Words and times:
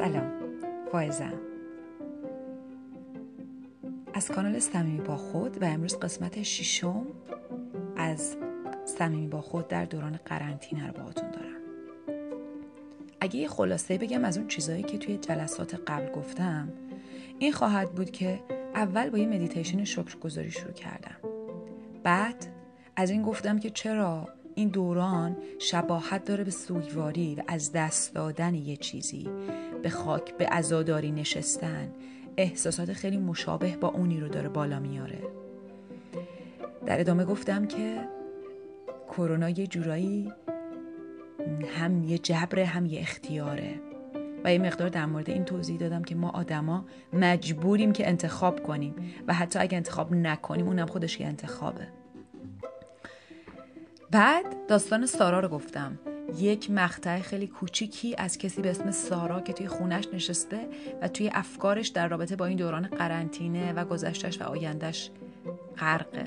سلام. 0.00 0.32
فائزم 0.92 1.32
از 4.14 4.28
کانال 4.28 4.58
صمیمی 4.58 5.00
با 5.00 5.16
خود 5.16 5.62
و 5.62 5.64
امروز 5.64 5.98
قسمت 5.98 6.42
ششم 6.42 7.06
از 7.96 8.36
صمیمی 8.84 9.26
با 9.26 9.40
خود 9.40 9.68
در 9.68 9.84
دوران 9.84 10.20
قرنطینه 10.24 10.86
رو 10.86 10.92
باهاتون 10.92 11.30
دارم. 11.30 11.60
اگه 13.20 13.36
یه 13.36 13.48
خلاصه 13.48 13.98
بگم 13.98 14.24
از 14.24 14.38
اون 14.38 14.48
چیزهایی 14.48 14.82
که 14.82 14.98
توی 14.98 15.16
جلسات 15.16 15.74
قبل 15.86 16.12
گفتم 16.12 16.72
این 17.38 17.52
خواهد 17.52 17.92
بود 17.92 18.10
که 18.10 18.40
اول 18.74 19.10
با 19.10 19.18
یه 19.18 19.26
مدیتیشن 19.26 19.84
شکرگزاری 19.84 20.50
شروع 20.50 20.72
کردم. 20.72 21.16
بعد 22.02 22.46
از 22.96 23.10
این 23.10 23.22
گفتم 23.22 23.58
که 23.58 23.70
چرا 23.70 24.28
این 24.60 24.68
دوران 24.68 25.36
شباهت 25.58 26.24
داره 26.24 26.44
به 26.44 26.50
سوگواری 26.50 27.34
و 27.34 27.42
از 27.46 27.72
دست 27.72 28.14
دادن 28.14 28.54
یه 28.54 28.76
چیزی. 28.76 29.28
به 29.82 29.90
خاک 29.90 30.36
به 30.36 30.46
عزاداری 30.46 31.12
نشستن. 31.12 31.92
احساسات 32.36 32.92
خیلی 32.92 33.16
مشابه 33.16 33.76
با 33.76 33.88
اونی 33.88 34.20
رو 34.20 34.28
داره 34.28 34.48
بالا 34.48 34.78
میاره. 34.78 35.18
در 36.86 37.00
ادامه 37.00 37.24
گفتم 37.24 37.66
که 37.66 38.08
کرونا 39.08 39.48
یه 39.48 39.66
جورایی 39.66 40.32
هم 41.78 42.04
یه 42.04 42.18
جبره 42.18 42.64
هم 42.64 42.86
یه 42.86 43.00
اختیاره. 43.00 43.80
و 44.44 44.52
یه 44.52 44.58
مقدار 44.58 44.88
در 44.88 45.06
مورد 45.06 45.30
این 45.30 45.44
توضیح 45.44 45.76
دادم 45.76 46.02
که 46.02 46.14
ما 46.14 46.30
آدما 46.30 46.84
مجبوریم 47.12 47.92
که 47.92 48.08
انتخاب 48.08 48.62
کنیم. 48.62 48.94
و 49.28 49.34
حتی 49.34 49.58
اگه 49.58 49.76
انتخاب 49.76 50.12
نکنیم 50.12 50.66
اونم 50.66 50.86
خودش 50.86 51.20
یه 51.20 51.26
انتخابه. 51.26 51.99
بعد 54.10 54.66
داستان 54.68 55.06
سارا 55.06 55.40
رو 55.40 55.48
گفتم. 55.48 55.98
یک 56.38 56.70
مقطع 56.70 57.20
خیلی 57.20 57.46
کوچیکی 57.46 58.14
از 58.18 58.38
کسی 58.38 58.62
به 58.62 58.70
اسم 58.70 58.90
سارا 58.90 59.40
که 59.40 59.52
توی 59.52 59.68
خونش 59.68 60.08
نشسته 60.12 60.68
و 61.02 61.08
توی 61.08 61.30
افکارش 61.34 61.88
در 61.88 62.08
رابطه 62.08 62.36
با 62.36 62.46
این 62.46 62.56
دوران 62.56 62.86
قرنطینه 62.86 63.72
و 63.72 63.84
گذشتش 63.84 64.40
و 64.40 64.44
آیندهش 64.44 65.10
غرقه. 65.78 66.26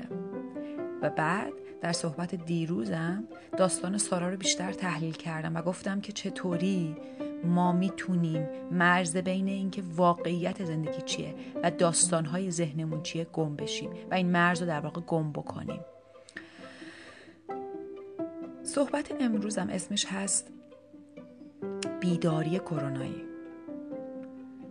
و 1.02 1.10
بعد 1.10 1.52
در 1.80 1.92
صحبت 1.92 2.34
دیروزم 2.34 3.24
داستان 3.56 3.98
سارا 3.98 4.28
رو 4.28 4.36
بیشتر 4.36 4.72
تحلیل 4.72 5.14
کردم 5.14 5.56
و 5.56 5.62
گفتم 5.62 6.00
که 6.00 6.12
چطوری 6.12 6.96
ما 7.44 7.72
می‌تونیم 7.72 8.48
مرز 8.72 9.16
بین 9.16 9.48
اینکه 9.48 9.82
واقعیت 9.96 10.64
زندگی 10.64 11.02
چیه 11.02 11.34
و 11.62 11.70
داستانهای 11.70 12.50
ذهنمون 12.50 13.02
چیه 13.02 13.24
گم 13.24 13.56
بشیم 13.56 13.90
و 14.10 14.14
این 14.14 14.30
مرز 14.30 14.60
رو 14.60 14.66
در 14.66 14.80
واقع 14.80 15.00
گم 15.00 15.32
بکنیم. 15.32 15.80
صحبت 18.74 19.12
امروزم 19.20 19.68
اسمش 19.70 20.06
هست 20.06 20.52
بیداری 22.00 22.58
کرونایی. 22.58 23.22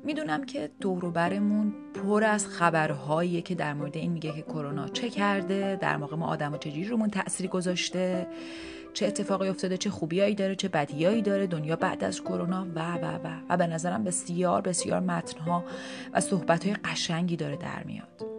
می‌دونم 0.04 0.44
که 0.44 0.70
دوروبرمون 0.82 1.74
پر 1.94 2.24
از 2.24 2.48
خبرهایی 2.48 3.42
که 3.42 3.56
در 3.56 3.74
مورد 3.74 3.98
این 3.98 4.12
میگه 4.12 4.32
که 4.32 4.42
کرونا 4.42 4.88
چه 4.88 5.10
کرده 5.10 5.78
در 5.82 5.98
موقع 5.98 6.16
ما 6.16 6.28
آدم 6.28 6.54
و 6.54 6.58
چجوری 6.58 6.88
رومون 6.88 7.10
تأثیری 7.10 7.50
گذاشته 7.50 8.28
چه 8.94 9.08
اتفاقی 9.08 9.50
افتاده 9.50 9.78
چه 9.78 9.90
خوبیایی 9.90 10.36
داره 10.36 10.56
چه 10.56 10.68
بدیایی 10.68 11.22
داره 11.22 11.48
دنیا 11.48 11.76
بعد 11.76 12.04
از 12.04 12.22
کرونا 12.22 12.68
و 12.76 12.96
و 12.96 13.06
و. 13.06 13.40
و 13.50 13.58
به 13.58 13.68
نظرم 13.68 14.04
بسیار 14.04 14.62
بسیار 14.62 15.00
متنها 15.00 15.64
و 16.14 16.20
صحبتهای 16.20 16.74
قشنگی 16.74 17.36
داره 17.36 17.56
در 17.56 17.84
میاد. 17.84 18.33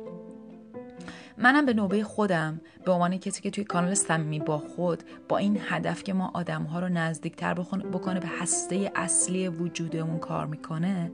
منم 1.39 1.67
به 1.67 1.75
نوبه 1.75 2.05
خودم 2.05 2.61
به 2.85 2.93
عنوان 2.93 3.19
کسی 3.19 3.43
که 3.43 3.51
توی 3.51 3.65
کانال 3.65 3.95
صمیمی 3.95 4.39
با 4.39 4.59
خود 4.59 5.03
با 5.29 5.39
این 5.39 5.61
هدف 5.69 6.03
که 6.03 6.13
ما 6.13 6.31
آدم 6.35 6.63
ها 6.63 6.81
رو 6.81 6.89
نزدیکتر 6.89 7.55
بکنه 7.55 8.21
به 8.21 8.29
هسته 8.41 8.93
اصلی 8.95 9.49
وجودمون 9.49 10.19
کار 10.19 10.47
می‌کنه 10.47 11.13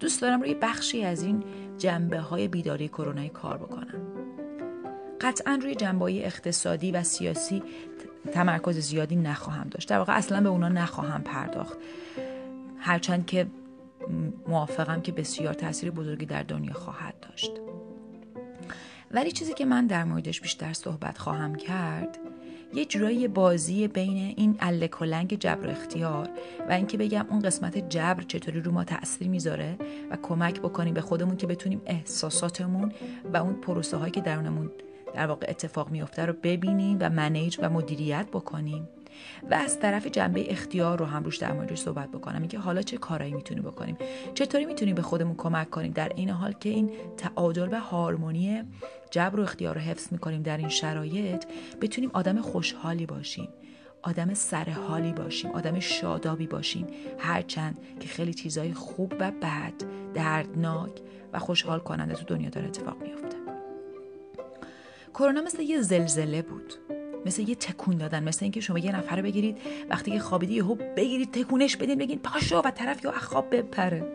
دوست 0.00 0.22
دارم 0.22 0.40
روی 0.40 0.54
بخشی 0.54 1.04
از 1.04 1.22
این 1.22 1.44
جنبه 1.78 2.18
های 2.18 2.48
بیداری 2.48 2.88
کرونایی 2.88 3.28
کار 3.28 3.58
بکنم. 3.58 4.00
قطعا 5.20 5.58
روی 5.62 5.74
جنبه 5.74 6.26
اقتصادی 6.26 6.92
و 6.92 7.02
سیاسی 7.02 7.62
تمرکز 8.32 8.78
زیادی 8.78 9.16
نخواهم 9.16 9.68
داشت. 9.68 9.88
در 9.88 9.98
واقع 9.98 10.16
اصلا 10.16 10.40
به 10.40 10.48
اونا 10.48 10.68
نخواهم 10.68 11.22
پرداخت. 11.22 11.78
هرچند 12.78 13.26
که 13.26 13.46
موافقم 14.48 15.00
که 15.00 15.12
بسیار 15.12 15.54
تاثیر 15.54 15.90
بزرگی 15.90 16.26
در 16.26 16.42
دنیا 16.42 16.72
خواهد 16.72 17.14
داشت. 17.20 17.63
ولی 19.14 19.32
چیزی 19.32 19.54
که 19.54 19.64
من 19.64 19.86
در 19.86 20.04
موردش 20.04 20.40
بیشتر 20.40 20.72
صحبت 20.72 21.18
خواهم 21.18 21.54
کرد 21.54 22.18
یه 22.74 22.84
جورایی 22.84 23.28
بازی 23.28 23.88
بین 23.88 24.34
این 24.36 24.56
الکلنگ 24.60 25.38
جبر 25.38 25.66
و 25.66 25.70
اختیار 25.70 26.28
و 26.68 26.72
اینکه 26.72 26.98
بگم 26.98 27.26
اون 27.30 27.40
قسمت 27.40 27.88
جبر 27.88 28.22
چطوری 28.22 28.60
رو 28.60 28.72
ما 28.72 28.84
تاثیر 28.84 29.28
می‌ذاره 29.28 29.78
و 30.10 30.16
کمک 30.22 30.60
بکنیم 30.60 30.94
به 30.94 31.00
خودمون 31.00 31.36
که 31.36 31.46
بتونیم 31.46 31.82
احساساتمون 31.86 32.92
و 33.32 33.36
اون 33.36 33.54
پروسه 33.54 33.96
هایی 33.96 34.10
که 34.10 34.20
درونمون 34.20 34.70
در 35.14 35.26
واقع 35.26 35.46
اتفاق 35.48 35.90
میفته 35.90 36.26
رو 36.26 36.32
ببینیم 36.42 36.96
و 37.00 37.10
منیج 37.10 37.58
و 37.62 37.70
مدیریت 37.70 38.26
بکنیم. 38.32 38.88
و 39.50 39.54
از 39.54 39.80
طرف 39.80 40.06
جنبه 40.06 40.52
اختیار 40.52 40.98
رو 40.98 41.04
هم 41.04 41.24
روش 41.24 41.36
در 41.36 41.52
موردش 41.52 41.78
صحبت 41.78 42.10
بکنم. 42.10 42.38
اینکه 42.38 42.58
حالا 42.58 42.82
چه 42.82 42.96
کارایی 42.96 43.32
می‌تونیم 43.32 43.62
بکنیم؟ 43.62 43.96
چطوری 44.34 44.64
می‌تونیم 44.64 44.94
به 44.94 45.02
خودمون 45.02 45.36
کمک 45.36 45.70
کنیم؟ 45.70 45.92
در 45.92 46.12
این 46.16 46.30
حال 46.30 46.52
که 46.52 46.68
این 46.68 46.90
تعادل 47.16 47.68
و 47.72 47.80
هارمونی 47.80 48.62
جبر 49.10 49.40
و 49.40 49.42
اختیار 49.42 49.74
رو 49.74 49.80
حفظ 49.80 50.12
می‌کنیم 50.12 50.42
در 50.42 50.56
این 50.56 50.68
شرایط 50.68 51.44
بتونیم 51.80 52.10
آدم 52.12 52.40
خوشحالی 52.40 53.06
باشیم 53.06 53.48
آدم 54.02 54.34
سرحالی 54.34 55.12
باشیم 55.12 55.50
آدم 55.50 55.80
شادابی 55.80 56.46
باشیم. 56.46 56.86
هرچند 57.18 57.78
که 58.00 58.08
خیلی 58.08 58.34
چیزای 58.34 58.74
خوب 58.74 59.14
و 59.20 59.30
بد 59.30 59.72
دردناک 60.14 60.90
و 61.32 61.38
خوشحال 61.38 61.78
کننده 61.78 62.14
تو 62.14 62.24
دنیا 62.24 62.50
داره 62.50 62.66
اتفاق 62.66 63.02
میفته 63.02 63.36
کرونا 65.14 65.40
مثل 65.40 65.62
یه 65.62 65.80
زلزله 65.80 66.42
بود. 66.42 66.74
مثل 67.26 67.48
یه 67.48 67.54
تکون 67.54 67.96
دادن 67.96 68.22
مثل 68.22 68.44
اینکه 68.44 68.60
شما 68.60 68.78
یه 68.78 68.96
نفر 68.96 69.22
بگیرید 69.22 69.58
وقتی 69.90 70.10
که 70.10 70.18
خوابیدی 70.18 70.54
یهو 70.54 70.74
بگیرید 70.96 71.32
تکونش 71.32 71.76
بدین 71.76 71.98
بگین 71.98 72.18
پاشو 72.18 72.62
و 72.64 72.70
طرف 72.70 73.04
یا 73.04 73.12
خواب 73.12 73.56
بپره. 73.56 74.06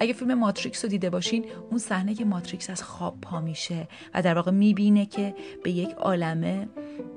اگه 0.00 0.12
فیلم 0.12 0.34
ماتریکس 0.34 0.84
رو 0.84 0.90
دیده 0.90 1.10
باشین 1.10 1.44
اون 1.70 1.78
صحنه 1.78 2.14
که 2.14 2.24
ماتریکس 2.24 2.70
از 2.70 2.82
خواب 2.82 3.20
پا 3.22 3.40
میشه 3.40 3.88
و 4.14 4.22
در 4.22 4.34
واقع 4.34 4.50
می‌بینه 4.50 5.06
که 5.06 5.34
به 5.64 5.70
یک 5.70 5.90
عالمه 5.90 6.68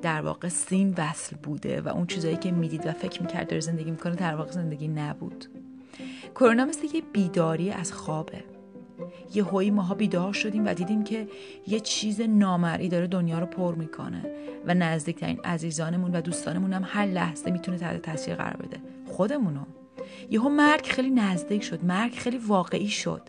در 0.02 0.22
واقع 0.22 0.48
سیم 0.48 0.96
وصل 0.98 1.36
بوده 1.36 1.82
و 1.82 1.90
اون 1.90 2.08
چیزایی 2.08 2.38
که 2.38 2.52
می‌دید 2.52 2.88
و 2.88 2.92
فکر 2.92 3.22
می‌کرد 3.22 3.48
داره 3.48 3.60
زندگی 3.60 3.92
می‌کنه 3.92 4.16
در 4.16 4.36
واقع 4.36 4.52
زندگی 4.52 4.88
نبود. 4.88 5.46
کرونا 6.36 6.66
مثل 6.66 6.88
یه 6.96 7.02
بیداری 7.14 7.72
از 7.72 7.94
خوابه. 7.94 8.44
یه 9.34 9.44
هایی 9.44 9.72
ماها 9.72 9.96
بیدار 9.96 10.34
شدیم 10.34 10.66
و 10.66 10.74
دیدیم 10.74 11.04
که 11.04 11.28
یه 11.68 11.80
چیز 11.80 12.22
نامرئی 12.22 12.90
داره 12.90 13.08
دنیا 13.08 13.40
رو 13.40 13.46
پر 13.46 13.76
می‌کنه 13.76 14.22
و 14.68 14.74
نزدیکترین 14.74 15.40
عزیزانمون 15.40 16.12
و 16.12 16.22
دوستانمون 16.22 16.74
هم 16.74 16.84
هر 16.86 17.06
لحظه 17.06 17.52
می‌تونه 17.52 17.78
تحت 17.78 18.02
تاثیر 18.02 18.36
قرار 18.36 18.58
بده. 18.58 18.78
خودمونو. 19.08 19.62
یهو 20.32 20.50
مرگ 20.50 20.86
خیلی 20.86 21.10
نزدیک 21.10 21.64
شد 21.64 21.86
مرگ 21.86 22.14
خیلی 22.14 22.38
واقعی 22.38 22.88
شد 22.88 23.22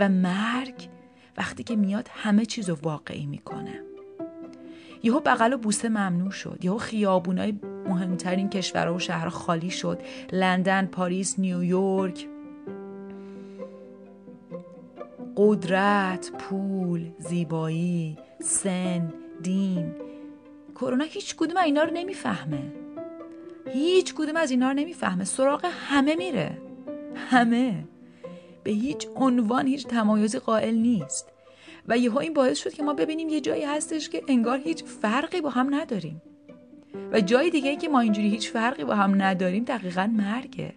و 0.00 0.08
مرگ 0.08 0.88
وقتی 1.36 1.62
که 1.62 1.76
میاد 1.76 2.08
همه 2.12 2.46
چیز 2.46 2.68
رو 2.68 2.76
واقعی 2.82 3.26
می‌کنه. 3.26 3.82
یهو 5.02 5.20
بغل 5.20 5.52
و 5.52 5.58
بوسه 5.58 5.88
ممنوع 5.88 6.30
شد. 6.30 6.58
یهو 6.62 6.78
خیابونای 6.78 7.54
مهمترین 7.88 8.48
کشورها 8.48 8.94
و 8.94 8.98
شهرها 8.98 9.30
خالی 9.30 9.70
شد. 9.70 10.00
لندن 10.32 10.86
پاریس 10.86 11.38
نیویورک. 11.38 12.26
قدرت 15.40 16.32
پول 16.38 17.10
زیبایی 17.18 18.18
سن 18.40 19.12
دین. 19.42 19.94
کرونا 20.74 21.04
هیچ 21.04 21.36
کدوم 21.36 21.56
اینا 21.56 21.84
رو 21.84 21.90
نمی‌فهمه. 21.94 22.72
هیچ 23.72 24.14
کدوم 24.14 24.36
از 24.36 24.50
اینا 24.50 24.68
رو 24.68 24.74
نمی‌فهمه. 24.74 25.24
سراغ 25.24 25.64
همه 25.64 26.16
میره. 26.16 26.58
همه. 27.14 27.84
به 28.64 28.70
هیچ 28.70 29.08
عنوان 29.16 29.66
هیچ 29.66 29.86
تمایزی 29.86 30.38
قائل 30.38 30.74
نیست. 30.74 31.28
و 31.88 31.98
یهو 31.98 32.18
این 32.18 32.34
باعث 32.34 32.58
شد 32.58 32.72
که 32.72 32.82
ما 32.82 32.94
ببینیم 32.94 33.28
یه 33.28 33.40
جایی 33.40 33.64
هستش 33.64 34.08
که 34.08 34.22
انگار 34.28 34.58
هیچ 34.58 34.84
فرقی 34.84 35.40
با 35.40 35.50
هم 35.50 35.74
نداریم. 35.74 36.22
و 37.12 37.20
جای 37.20 37.50
دیگه 37.50 37.70
ای 37.70 37.76
که 37.76 37.88
ما 37.88 38.00
اینجوری 38.00 38.28
هیچ 38.28 38.50
فرقی 38.50 38.84
با 38.84 38.94
هم 38.94 39.22
نداریم 39.22 39.64
دقیقا 39.64 40.10
مرگه. 40.12 40.74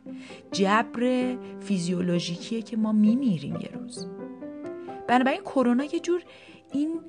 جبر 0.51 1.35
فیزیولوژیکیه 1.59 2.61
که 2.61 2.77
ما 2.77 2.91
میمیریم 2.91 3.55
یه 3.55 3.69
روز. 3.73 4.07
بنابراین 5.11 5.41
کرونا 5.41 5.83
یه 5.83 5.99
جور 5.99 6.23
این 6.71 6.99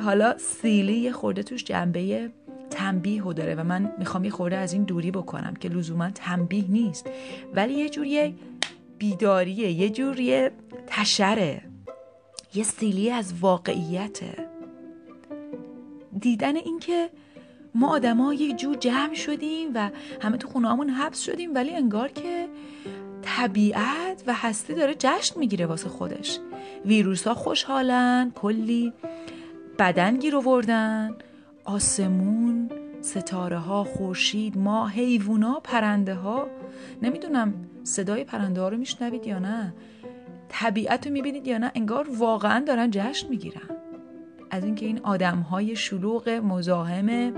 حالا 0.00 0.38
سیلی 0.38 0.92
یه 0.92 1.12
خورده 1.12 1.42
توش 1.42 1.64
جنبه 1.64 2.30
تنبیه 2.70 3.22
داره 3.22 3.54
و 3.54 3.64
من 3.64 3.92
می‌خوام 3.98 4.24
یه 4.24 4.30
خورده 4.30 4.56
از 4.56 4.72
این 4.72 4.84
دوری 4.84 5.10
بکنم 5.10 5.54
که 5.54 5.68
لزوما 5.68 6.10
تنبیه 6.10 6.64
نیست. 6.68 7.10
ولی 7.54 7.74
یه 7.74 7.88
جور 7.88 8.06
یه 8.06 8.34
بیداریه 8.98 9.70
یه 9.70 9.90
جور 9.90 10.20
یه 10.20 10.50
تشره 10.86 11.62
یه 12.54 12.64
سیلی 12.64 13.10
از 13.10 13.34
واقعیته 13.40 14.48
دیدن 16.20 16.56
اینکه 16.56 17.10
ما 17.74 17.88
آدما 17.88 18.34
یه 18.34 18.52
جور 18.52 18.76
جمع 18.76 19.14
شدیم 19.14 19.70
و 19.74 19.90
همه 20.20 20.36
تو 20.36 20.48
خونه 20.48 20.68
همون 20.68 20.90
حبس 20.90 21.20
شدیم 21.20 21.54
ولی 21.54 21.74
انگار 21.74 22.08
که 22.08 22.48
طبیعت 23.24 24.24
و 24.26 24.34
هستی 24.34 24.74
داره 24.74 24.94
جشن 24.98 25.40
می‌گیره 25.40 25.66
واسه 25.66 25.88
خودش. 25.88 26.38
ویروس 26.84 27.26
ها 27.26 27.34
خوشحالن 27.34 28.32
کلی 28.34 28.92
بدن 29.78 30.16
گیر 30.16 30.36
آوردن 30.36 31.16
آسمون 31.64 32.70
ستاره 33.00 33.58
ها 33.58 33.84
خورشید 33.84 34.58
ما 34.58 34.88
حیوونا 34.88 35.60
پرنده 35.64 36.14
ها 36.14 36.46
نمی‌دونم 37.02 37.54
صدای 37.84 38.24
پرنده 38.24 38.60
ها 38.60 38.68
رو 38.68 38.76
میشنوید 38.76 39.26
یا 39.26 39.38
نه. 39.38 39.74
طبیعت 40.48 41.06
رو 41.06 41.12
می‌بینید 41.12 41.46
یا 41.46 41.58
نه 41.58 41.72
انگار 41.74 42.06
واقعا 42.18 42.64
دارن 42.64 42.90
جشن 42.90 43.28
می‌گیرن. 43.28 43.68
از 44.50 44.64
اینکه 44.64 44.86
این 44.86 45.00
آدم 45.02 45.38
های 45.38 45.76
شلوغ 45.76 46.28
مزاحم 46.28 47.32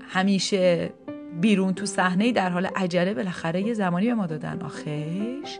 همیشه 0.00 0.92
بیرون 1.44 1.74
تو 1.74 1.86
صحنه 1.86 2.32
در 2.32 2.50
حال 2.50 2.66
عجله 2.66 3.14
بالاخره 3.14 3.62
یه 3.62 3.74
زمانی 3.74 4.06
به 4.06 4.14
ما 4.14 4.26
دادن. 4.26 4.62
آخش 4.62 5.58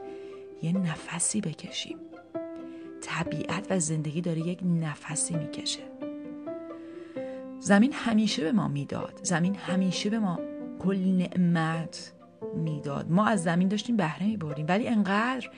یه 0.63 0.73
نفسی 0.73 1.41
بکشیم. 1.41 1.99
طبیعت 3.01 3.67
و 3.71 3.79
زندگی 3.79 4.21
داره 4.21 4.39
یک 4.39 4.61
نفسی 4.81 5.35
می‌کشه. 5.35 5.83
زمین 7.61 7.93
همیشه 7.93 8.43
به 8.43 8.53
ما 8.53 8.69
می‌داد. 8.69 9.21
زمین 9.23 9.55
همیشه 9.55 10.11
به 10.11 10.19
ما 10.19 10.39
کل 10.79 10.99
نعمت 10.99 12.13
می‌داد. 12.55 13.11
ما 13.11 13.27
از 13.27 13.43
زمین 13.43 13.69
داشتیم 13.69 13.97
بهره 13.97 14.27
میبردیم. 14.27 14.67
ولی 14.69 14.89
انقدر 14.89 15.51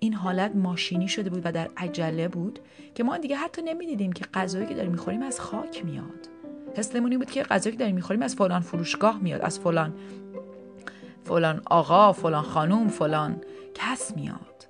این 0.00 0.14
حالت 0.14 0.56
ماشینی 0.56 1.08
شده 1.08 1.30
بود 1.30 1.42
و 1.44 1.52
در 1.52 1.70
عجله 1.76 2.28
بود 2.28 2.58
که 2.94 3.04
ما 3.04 3.18
دیگه 3.18 3.36
حتی 3.36 3.62
نمی‌دیدیم 3.62 4.12
که 4.12 4.24
غذایی 4.34 4.66
که 4.66 4.74
داریم 4.74 4.90
می‌خوریم 4.90 5.22
از 5.22 5.40
خاک 5.40 5.84
میاد. 5.84 6.28
حسمون 6.76 7.18
بود 7.18 7.30
که 7.30 7.42
غذایی 7.42 7.76
که 7.76 7.78
داریم 7.78 7.94
می‌خوریم 7.94 8.22
از 8.22 8.34
فلان 8.34 8.60
فروشگاه 8.60 9.18
میاد 9.18 9.40
از 9.40 9.58
فلان 9.58 9.94
فلان 11.24 11.62
آقا 11.66 12.12
فلان 12.12 12.42
خانوم 12.42 12.88
فلان 12.88 13.40
کس 13.74 14.16
میاد. 14.16 14.68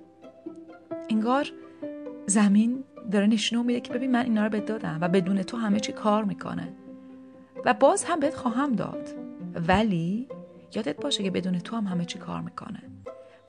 انگار 1.09 1.51
زمین 2.25 2.83
داره 3.11 3.27
نشونه 3.27 3.63
میده 3.63 3.79
که 3.79 3.93
ببین 3.93 4.11
من 4.11 4.23
اینا 4.23 4.43
رو 4.43 4.49
بهت 4.49 4.65
دادم 4.65 4.97
و 5.01 5.07
بدون 5.07 5.43
تو 5.43 5.57
همه 5.57 5.79
چی 5.79 5.91
کار 5.91 6.23
می‌کنه. 6.23 6.73
و 7.65 7.73
باز 7.73 8.03
هم 8.03 8.19
بهت 8.19 8.35
خواهم 8.35 8.75
داد. 8.75 9.09
ولی 9.67 10.27
یادت 10.75 10.97
باشه 10.97 11.23
که 11.23 11.31
بدون 11.31 11.59
تو 11.59 11.75
هم 11.75 11.83
همه 11.83 12.05
چی 12.05 12.19
کار 12.19 12.41
می‌کنه. 12.41 12.83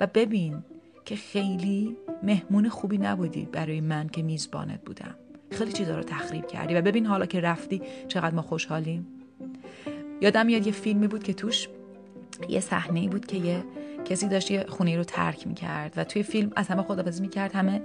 و 0.00 0.06
ببین 0.06 0.64
که 1.04 1.16
خیلی 1.16 1.96
مهمون 2.22 2.68
خوبی 2.68 2.98
نبودی 2.98 3.48
برای 3.52 3.80
من 3.80 4.08
که 4.08 4.22
میزبانت 4.22 4.84
بودم. 4.84 5.14
خیلی 5.50 5.72
چیزا 5.72 5.96
رو 5.96 6.02
تخریب 6.02 6.46
کردی. 6.46 6.74
و 6.74 6.82
ببین 6.82 7.06
حالا 7.06 7.26
که 7.26 7.40
رفتی 7.40 7.82
چقدر 8.08 8.34
ما 8.34 8.42
خوشحالیم. 8.42 9.06
یادم 10.20 10.46
میاد 10.46 10.66
یه 10.66 10.72
فیلمی 10.72 11.08
بود 11.08 11.22
که 11.22 11.32
توش 11.32 11.68
یه 12.48 12.60
صحنه 12.60 13.08
بود 13.08 13.26
که 13.26 13.36
یه 13.36 13.64
کسی 14.04 14.28
داشت 14.28 14.50
یه 14.50 14.64
خونه 14.68 14.96
رو 14.96 15.04
ترک 15.04 15.46
می‌کرد. 15.46 15.94
و 15.96 16.04
توی 16.04 16.22
فیلم 16.22 16.52
از 16.56 16.68
همه 16.68 16.82
خدافزی 16.82 17.22
می‌کرد. 17.22 17.52
همه 17.52 17.82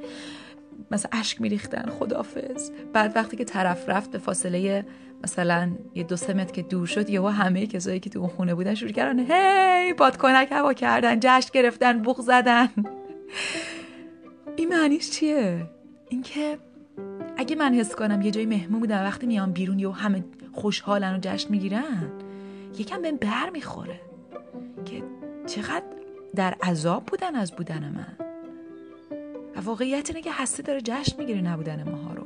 مثلا 0.91 1.19
اشک 1.19 1.41
میریختن 1.41 1.89
خدافز 1.89 2.71
بعد 2.93 3.11
وقتی 3.15 3.37
که 3.37 3.43
طرف 3.45 3.89
رفت 3.89 4.11
به 4.11 4.17
فاصله 4.17 4.85
مثلا 5.23 5.71
یه 5.95 6.03
دو 6.03 6.15
سه 6.15 6.33
متر 6.33 6.51
که 6.51 6.61
دور 6.61 6.87
شد 6.87 7.09
یهو 7.09 7.27
همه 7.27 7.67
کسایی 7.67 7.99
که 7.99 8.09
تو 8.09 8.19
اون 8.19 8.27
خونه 8.27 8.55
بودن 8.55 8.73
شروع 8.73 8.91
کردن 8.91 9.19
هی 9.31 9.93
بادکنک 9.93 10.47
هوا 10.51 10.73
کردن 10.73 11.19
جشن 11.21 11.49
گرفتن 11.53 12.01
بوق 12.01 12.21
زدن. 12.21 12.69
این 14.55 14.69
معنیش 14.69 15.09
چیه؟ 15.09 15.65
اینکه 16.09 16.57
اگه 17.37 17.55
من 17.55 17.73
حس 17.73 17.95
کنم 17.95 18.21
یه 18.21 18.31
جای 18.31 18.45
مهمون 18.45 18.79
بودم 18.79 19.03
وقتی 19.03 19.27
میام 19.27 19.51
بیرون 19.51 19.79
یهو 19.79 19.91
همه 19.91 20.23
خوشحالن 20.53 21.15
و 21.15 21.19
جشن 21.21 21.51
می‌گیرن 21.51 22.11
یکم 22.77 23.01
بهم 23.01 23.15
بر 23.15 23.49
می‌خوره 23.49 23.99
که 24.85 25.03
چقدر 25.45 25.83
در 26.35 26.55
عذاب 26.63 27.05
بودن 27.05 27.35
از 27.35 27.51
بودن 27.51 27.89
من. 27.89 28.25
و 29.55 29.61
واقعیت 29.61 30.09
اینه 30.09 30.21
که 30.21 30.31
هسته 30.33 30.63
داره 30.63 30.81
جشن 30.81 31.17
می‌گیره 31.17 31.41
نبودن 31.41 31.89
ماها 31.89 32.13
رو. 32.13 32.23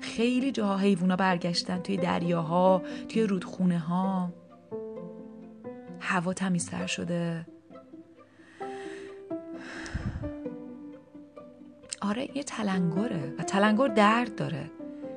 خیلی 0.00 0.52
جاها 0.52 0.76
حیوونا 0.76 1.16
برگشتن 1.16 1.78
توی 1.78 1.96
دریاها 1.96 2.82
توی 3.08 3.22
رودخونه 3.22 3.78
ها 3.78 4.32
هوا 6.00 6.32
تمیزتر 6.32 6.86
شده. 6.86 7.46
آره 12.00 12.36
یه 12.36 12.42
تلنگره 12.42 13.34
و 13.38 13.42
تلنگر 13.42 13.88
درد 13.88 14.34
داره. 14.34 14.70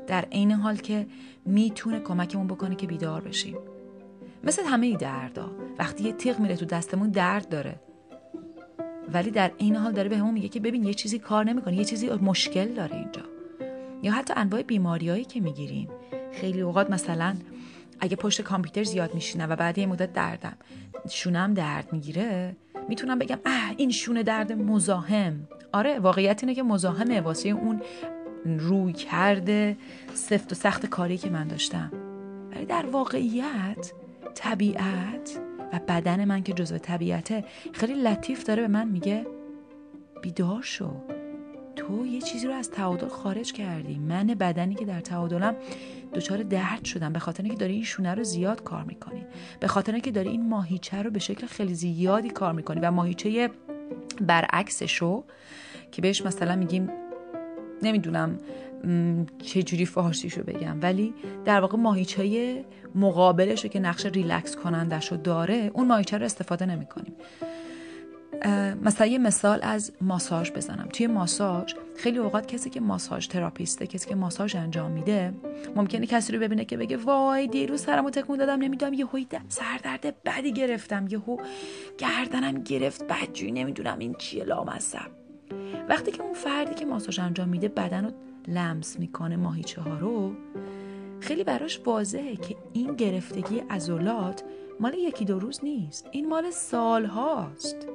در 0.07 0.25
عین 0.31 0.51
حال 0.51 0.75
که 0.75 1.07
می‌تونه 1.45 1.99
کمکمون 1.99 2.47
بکنه 2.47 2.75
که 2.75 2.87
بیدار 2.87 3.21
بشیم. 3.21 3.57
مثل 4.43 4.63
همه 4.65 4.97
دردا 4.97 5.51
وقتی 5.79 6.03
یه 6.03 6.13
تیغ 6.13 6.39
میره 6.39 6.55
تو 6.55 6.65
دستمون 6.65 7.09
درد 7.09 7.49
داره. 7.49 7.75
ولی 9.13 9.31
در 9.31 9.51
این 9.57 9.75
حال 9.75 9.91
داره 9.91 10.09
بهمون 10.09 10.33
میگه 10.33 10.49
که 10.49 10.59
ببین 10.59 10.83
یه 10.83 10.93
چیزی 10.93 11.19
کار 11.19 11.45
نمی‌کنه 11.45 11.75
یه 11.75 11.85
چیزی 11.85 12.09
مشکل 12.09 12.73
داره 12.73 12.95
اینجا. 12.95 13.21
یا 14.03 14.11
حتی 14.11 14.33
انواع 14.37 14.61
بیماریایی 14.61 15.25
که 15.25 15.41
می‌گیریم. 15.41 15.89
خیلی 16.31 16.61
اوقات 16.61 16.89
مثلا 16.89 17.35
اگه 17.99 18.15
پشت 18.15 18.41
کامپیوتر 18.41 18.83
زیاد 18.83 19.13
میشینم 19.13 19.49
و 19.49 19.55
بعد 19.55 19.77
یه 19.77 19.85
مدت 19.85 20.13
دردم 20.13 20.57
شونم 21.09 21.53
درد 21.53 21.93
می‌گیره 21.93 22.55
می‌تونم 22.89 23.19
بگم 23.19 23.37
اه 23.45 23.73
این 23.77 23.91
شونه 23.91 24.23
درد 24.23 24.51
مزاحم. 24.51 25.47
آره 25.71 25.99
واقعیت 25.99 26.43
اینه 26.43 26.55
که 26.55 26.63
مزاحمه. 26.63 27.21
واسه 27.21 27.49
اون 27.49 27.81
روی 28.45 28.93
کرده 28.93 29.77
سفت 30.13 30.51
و 30.51 30.55
سخت 30.55 30.85
کاری 30.85 31.17
که 31.17 31.29
من 31.29 31.47
داشتم. 31.47 31.91
ولی 32.51 32.65
در 32.65 32.85
واقعیت 32.85 33.91
طبیعت 34.35 35.39
و 35.73 35.79
بدن 35.87 36.25
من 36.25 36.43
که 36.43 36.53
جزو 36.53 36.77
طبیعته 36.77 37.43
خیلی 37.73 37.93
لطیف 37.93 38.43
داره 38.43 38.61
به 38.61 38.67
من 38.67 38.87
میگه 38.87 39.27
بیدار 40.21 40.61
شو. 40.61 40.89
تو 41.87 42.05
یه 42.05 42.21
چیزی 42.21 42.47
رو 42.47 42.53
از 42.53 42.71
تعادل 42.71 43.07
خارج 43.07 43.53
کردی. 43.53 43.99
من 43.99 44.27
بدنی 44.27 44.75
که 44.75 44.85
در 44.85 44.99
تعادلم 44.99 45.55
دچار 46.13 46.43
درد 46.43 46.85
شدم. 46.85 47.13
به 47.13 47.19
خاطر 47.19 47.43
اینکه 47.43 47.59
داری 47.59 47.73
این 47.73 47.83
شونه 47.83 48.13
رو 48.13 48.23
زیاد 48.23 48.63
کار 48.63 48.83
می‌کنی. 48.83 49.25
به 49.59 49.67
خاطر 49.67 49.91
اینکه 49.91 50.11
داری 50.11 50.29
این 50.29 50.49
ماهیچه 50.49 51.01
رو 51.01 51.11
به 51.11 51.19
شکل 51.19 51.47
خیلی 51.47 51.73
زیادی 51.73 52.29
کار 52.29 52.53
می‌کنی 52.53 52.79
و 52.79 52.91
ماهیچه 52.91 53.49
برعکسشو 54.21 55.23
که 55.91 56.01
بهش 56.01 56.21
مثلا 56.21 56.55
میگیم 56.55 56.89
نمی‌دونم 57.81 58.37
چه 59.43 59.63
جوری 59.63 59.85
فارسیشو 59.85 60.43
بگم 60.43 60.81
ولی 60.81 61.13
در 61.45 61.61
واقع 61.61 61.77
ماهیچه 61.77 62.65
مقابلش 62.95 63.65
که 63.65 63.79
نقش 63.79 64.05
ریلکس 64.05 64.55
کنندش 64.55 65.11
رو 65.11 65.17
داره 65.17 65.71
اون 65.73 65.87
ماهیچه 65.87 66.17
رو 66.17 66.25
استفاده 66.25 66.65
نمی 66.65 66.85
کنیم 66.85 67.13
مثلا 68.83 69.07
یه 69.07 69.17
مثال 69.17 69.59
از 69.61 69.91
ماساژ 70.01 70.51
بزنم. 70.51 70.89
توی 70.93 71.07
ماساژ 71.07 71.73
خیلی 71.95 72.17
اوقات 72.17 72.47
کسی 72.47 72.69
که 72.69 72.79
ماساژ 72.79 73.27
تراپیسته 73.27 73.87
کسی 73.87 74.09
که 74.09 74.15
ماساژ 74.15 74.55
انجام 74.55 74.91
میده 74.91 75.33
ممکنه 75.75 76.05
کسی 76.05 76.33
رو 76.33 76.39
ببینه 76.39 76.65
که 76.65 76.77
بگه 76.77 76.97
وای 76.97 77.47
دیروز 77.47 77.81
سرمو 77.81 78.09
تکون 78.09 78.37
دادم 78.37 78.59
نمی‌دونم 78.59 78.93
یه 78.93 79.05
هوی 79.05 79.27
سردرد 79.47 80.23
بدی 80.25 80.53
گرفتم 80.53 81.07
یه 81.09 81.19
هو 81.19 81.37
گردنم 81.97 82.63
گرفت 82.63 83.07
بدجوری 83.07 83.51
نمی‌دونم 83.51 83.99
این 83.99 84.15
چیه 84.17 84.43
لامصب. 84.43 85.11
وقتی 85.89 86.11
که 86.11 86.21
اون 86.21 86.33
فردی 86.33 86.73
که 86.73 86.85
ماساژ 86.85 87.19
انجام 87.19 87.49
میده 87.49 87.67
بدن 87.67 88.05
رو 88.05 88.11
لمس 88.47 88.99
می‌کنه 88.99 89.35
ماهیچه 89.35 89.81
ها 89.81 89.97
رو 89.97 90.35
خیلی 91.19 91.43
براش 91.43 91.81
واضحه 91.85 92.35
که 92.35 92.55
این 92.73 92.95
گرفتگی 92.95 93.59
عضلات 93.69 94.43
مال 94.79 94.93
یکی 94.93 95.25
دو 95.25 95.39
روز 95.39 95.59
نیست. 95.63 96.07
این 96.11 96.29
مال 96.29 96.51
سال 96.51 97.05
هاست 97.05 97.87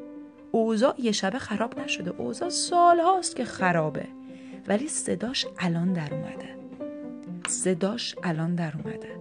اوضاع 0.52 0.94
یه 1.00 1.12
شبه 1.12 1.38
خراب 1.38 1.80
نشده. 1.80 2.10
اوضاع 2.10 2.48
سال 2.48 3.00
هاست 3.00 3.36
که 3.36 3.44
خرابه. 3.44 4.06
ولی 4.68 4.88
صداش 4.88 5.46
الان 5.58 5.92
در 5.92 6.14
اومده. 6.14 6.58
صداش 7.48 8.16
الان 8.22 8.54
در 8.54 8.72
اومده. 8.76 9.18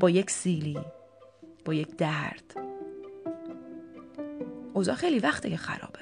با 0.00 0.10
یک 0.10 0.30
سیلی 0.30 0.80
با 1.64 1.74
یک 1.74 1.96
درد. 1.96 2.56
اوضاع 4.74 4.94
خیلی 4.94 5.18
وقته 5.18 5.50
که 5.50 5.56
خرابه. 5.56 6.00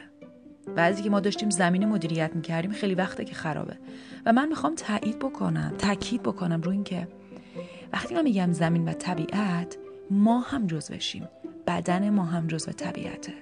بعضی 0.76 1.02
که 1.02 1.10
ما 1.10 1.20
داشتیم 1.20 1.50
زمین 1.50 1.84
مدیریت 1.84 2.30
می‌کردیم 2.34 2.72
خیلی 2.72 2.94
وقته 2.94 3.24
که 3.24 3.34
خرابه. 3.34 3.76
و 4.26 4.32
من 4.32 4.48
می‌خوام 4.48 4.74
تایید 4.74 5.18
بکنم 5.18 5.74
تاکید 5.78 6.22
بکنم 6.22 6.60
رو 6.60 6.70
اینکه 6.70 7.08
وقتی 7.92 8.14
من 8.14 8.22
میگم 8.22 8.52
زمین 8.52 8.88
و 8.88 8.92
طبیعت 8.92 9.76
ما 10.10 10.40
هم 10.40 10.66
جزوشیم 10.66 11.28
بدن 11.66 12.10
ما 12.10 12.24
هم 12.24 12.46
جزو 12.46 12.72
طبیعته. 12.72 13.32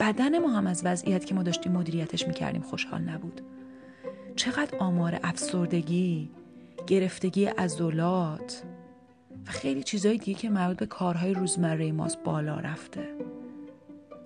بدن 0.00 0.38
ما 0.38 0.48
هم 0.48 0.66
از 0.66 0.82
وضعیت 0.84 1.24
که 1.24 1.34
ما 1.34 1.42
داشتیم 1.42 1.72
مدیریتش 1.72 2.28
می‌کردیم 2.28 2.62
خوشحال 2.62 3.00
نبود. 3.00 3.40
چقدر 4.36 4.78
آمار 4.78 5.20
افسردگی 5.22 6.30
گرفتگی 6.86 7.44
عضلات 7.44 8.62
و 9.46 9.50
خیلی 9.50 9.82
چیزهای 9.82 10.18
دیگه 10.18 10.38
که 10.38 10.50
مربوط 10.50 10.76
به 10.76 10.86
کارهای 10.86 11.34
روزمره 11.34 11.92
ماست 11.92 12.22
بالا 12.24 12.56
رفته. 12.60 13.08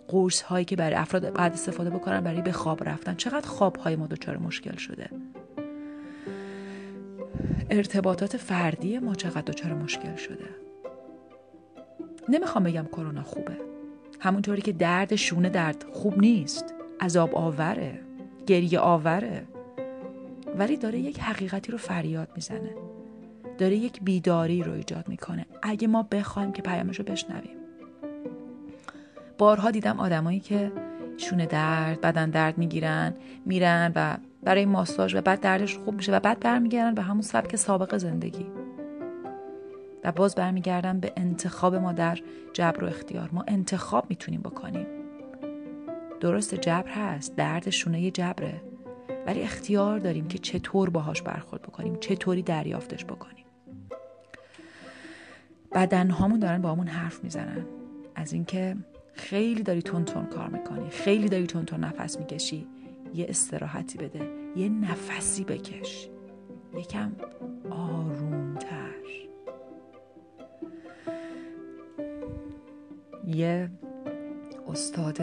قرص 0.08 0.42
هایی 0.42 0.64
که 0.64 0.76
برای 0.76 0.96
افراد 0.96 1.32
بعد 1.32 1.52
استفاده 1.52 1.90
بکنن 1.90 2.20
برای 2.20 2.42
به 2.42 2.52
خواب 2.52 2.88
رفتن. 2.88 3.14
چقدر 3.14 3.48
خواب 3.48 3.76
های 3.76 3.96
ما 3.96 4.06
دچار 4.06 4.38
مشکل 4.38 4.76
شده. 4.76 5.10
ارتباطات 7.70 8.36
فردی 8.36 8.98
ما 8.98 9.14
چقدر 9.14 9.40
دچار 9.40 9.74
مشکل 9.74 10.16
شده. 10.16 10.48
نمی‌خوام 12.28 12.64
بگم 12.64 12.86
کرونا 12.92 13.22
خوبه. 13.22 13.71
همونطوری 14.22 14.62
که 14.62 14.72
درد 14.72 15.16
شونه 15.16 15.48
درد 15.48 15.84
خوب 15.92 16.18
نیست. 16.18 16.74
عذاب 17.00 17.34
آوره. 17.34 18.00
گریه 18.46 18.78
آوره. 18.78 19.44
ولی 20.58 20.76
داره 20.76 20.98
یک 20.98 21.20
حقیقتی 21.20 21.72
رو 21.72 21.78
فریاد 21.78 22.28
می‌زنه. 22.34 22.74
داره 23.58 23.76
یک 23.76 24.00
بیداری 24.02 24.62
رو 24.62 24.72
ایجاد 24.72 25.08
می‌کنه. 25.08 25.46
اگه 25.62 25.88
ما 25.88 26.02
بخوایم 26.02 26.52
که 26.52 26.62
پیامش 26.62 26.98
رو 26.98 27.04
بشنویم. 27.04 27.56
بارها 29.38 29.70
دیدم 29.70 30.00
آدمایی 30.00 30.40
که 30.40 30.72
شونه 31.16 31.46
درد 31.46 32.00
بدن 32.00 32.30
درد 32.30 32.58
می‌گیرن 32.58 33.14
میرن 33.46 33.92
و 33.94 34.16
برای 34.42 34.64
ماساژ 34.64 35.14
و 35.14 35.20
بعد 35.20 35.40
دردش 35.40 35.78
خوب 35.78 35.94
میشه 35.94 36.12
و 36.12 36.20
بعد 36.20 36.40
برمیگردن 36.40 36.94
به 36.94 37.02
همون 37.02 37.22
سبک 37.22 37.56
سابق 37.56 37.96
زندگی. 37.96 38.46
و 40.04 40.12
باز 40.12 40.34
برمیگردن 40.34 41.00
به 41.00 41.12
انتخاب 41.16 41.74
ما 41.74 41.92
در 41.92 42.18
جبر 42.52 42.84
و 42.84 42.86
اختیار. 42.86 43.30
ما 43.32 43.44
انتخاب 43.48 44.06
می‌تونیم 44.08 44.40
بکنیم. 44.40 44.86
درست 46.20 46.54
جبر 46.54 46.88
هست 46.88 47.36
درد 47.36 47.70
شونه 47.70 48.10
جبره. 48.10 48.60
ولی 49.26 49.42
اختیار 49.42 49.98
داریم 49.98 50.28
که 50.28 50.38
چطور 50.38 50.90
باهاش 50.90 51.22
برخورد 51.22 51.62
بکنیم 51.62 51.96
چطوری 52.00 52.42
دریافتش 52.42 53.04
بکنیم. 53.04 53.44
بدن 55.74 56.10
هامون 56.10 56.38
دارن 56.38 56.62
با 56.62 56.72
همون 56.72 56.86
حرف 56.86 57.24
می‌زنن. 57.24 57.66
از 58.14 58.32
اینکه 58.32 58.76
خیلی 59.12 59.62
داری 59.62 59.82
تون 59.82 60.04
تون 60.04 60.26
کار 60.26 60.48
می‌کنی 60.48 60.90
خیلی 60.90 61.28
داری 61.28 61.46
تون 61.46 61.64
تون 61.64 61.80
نفس 61.80 62.18
می‌کشی 62.18 62.66
یه 63.14 63.26
استراحتی 63.28 63.98
بده 63.98 64.28
یه 64.56 64.68
نفسی 64.68 65.44
بکش. 65.44 66.08
یکم 66.74 67.12
آرومتر 67.70 68.41
یه 73.36 73.70
استاد 74.68 75.16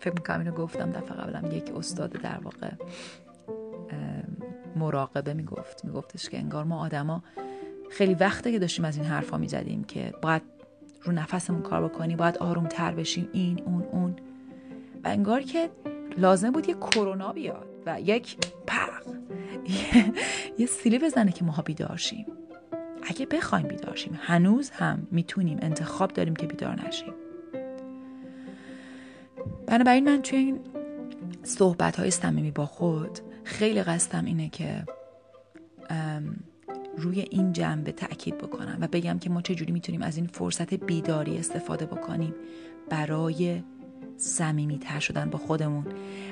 فکر 0.00 0.14
می‌کنم 0.14 0.38
اینو 0.38 0.52
گفتم 0.52 0.90
دفعه 0.90 1.16
قبلم 1.16 1.56
یک 1.56 1.72
استاد 1.76 2.10
در 2.10 2.38
واقع 2.38 2.70
مراقبه 4.76 5.34
می‌گفت. 5.34 5.84
میگفتش 5.84 6.28
که 6.28 6.38
انگار 6.38 6.64
ما 6.64 6.80
آدما 6.80 7.22
خیلی 7.90 8.14
وقته 8.14 8.52
که 8.52 8.58
داشتیم 8.58 8.84
از 8.84 8.96
این 8.96 9.06
حرفا 9.06 9.38
می‌زدیم 9.38 9.84
که 9.84 10.12
باید 10.22 10.42
رو 11.02 11.12
نفسمون 11.12 11.62
کار 11.62 11.88
بکنی 11.88 12.16
باید 12.16 12.38
آروم 12.38 12.66
تر 12.66 12.94
بشیم 12.94 13.28
این 13.32 13.62
اون 13.64 13.82
اون. 13.82 14.16
و 15.04 15.08
انگار 15.08 15.42
که 15.42 15.70
لازم 16.18 16.50
بود 16.50 16.68
یه 16.68 16.74
کرونا 16.74 17.32
بیاد 17.32 17.66
و 17.86 18.00
یک 18.00 18.36
پق 18.66 18.90
یه, 20.58 20.66
سیلی 20.66 20.98
بزنه 20.98 21.32
که 21.32 21.44
ماها 21.44 21.62
بیدارشیم 21.62 22.26
اگه 23.06 23.26
بخوایم 23.26 23.68
بیدارشیم 23.68 24.18
هنوز 24.22 24.70
هم 24.70 25.06
می‌تونیم 25.10 25.58
انتخاب 25.62 26.12
داریم 26.12 26.36
که 26.36 26.46
بیدار 26.46 26.86
نشیم. 26.86 27.14
بنابراین 29.66 30.04
من 30.04 30.22
توی 30.22 30.38
این 30.38 30.60
صحبت 31.42 32.00
های 32.00 32.10
صمیمی 32.10 32.50
با 32.50 32.66
خود 32.66 33.18
خیلی 33.44 33.82
قصدم 33.82 34.24
اینه 34.24 34.48
که 34.48 34.84
روی 36.96 37.20
این 37.20 37.52
جنبه 37.52 37.92
تاکید 37.92 38.38
بکنم 38.38 38.78
و 38.80 38.88
بگم 38.88 39.18
که 39.18 39.30
ما 39.30 39.42
چجوری 39.42 39.72
می‌تونیم 39.72 40.02
از 40.02 40.16
این 40.16 40.26
فرصت 40.26 40.74
بیداری 40.74 41.38
استفاده 41.38 41.86
بکنیم 41.86 42.34
برای 42.90 43.62
تر 44.80 45.00
شدن 45.00 45.30
با 45.30 45.38
خودمون 45.38 45.86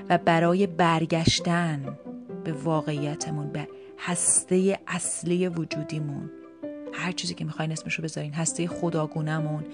و 0.09 0.19
برای 0.19 0.67
برگشتن 0.67 1.99
به 2.45 2.53
واقعیتمون 2.53 3.53
به 3.53 3.69
هسته 3.99 4.79
اصلی 4.87 5.49
وجودیمون. 5.49 6.31
هر 6.95 7.13
چیزی 7.13 7.35
که 7.35 7.45
می‌خواین 7.45 7.73
اسمشو 7.73 8.03
بذارین. 8.03 8.35
هسته 8.35 8.67
خداگونمون 8.67 9.65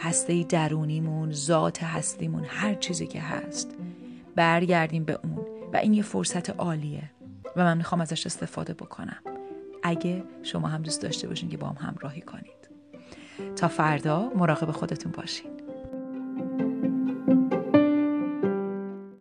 هسته 0.00 0.42
درونیمون 0.42 1.32
ذات 1.32 1.82
هستیمون 1.82 2.44
هر 2.48 2.74
چیزی 2.74 3.06
که 3.06 3.20
هست. 3.20 3.74
برگردیم 4.36 5.04
به 5.04 5.18
اون. 5.24 5.46
و 5.72 5.76
این 5.76 5.94
یه 5.94 6.02
فرصت 6.02 6.50
عالیه. 6.50 7.10
و 7.56 7.64
من 7.64 7.76
می‌خوام 7.76 8.00
ازش 8.00 8.26
استفاده 8.26 8.74
بکنم. 8.74 9.22
اگه 9.82 10.24
شما 10.42 10.68
هم 10.68 10.82
دوست 10.82 11.02
داشته 11.02 11.28
باشین 11.28 11.48
که 11.48 11.56
با 11.56 11.68
هم 11.68 11.88
همراهی 11.88 12.20
کنید. 12.20 12.62
تا 13.56 13.68
فردا 13.68 14.30
مراقب 14.36 14.70
خودتون 14.70 15.12
باشین. 15.12 15.50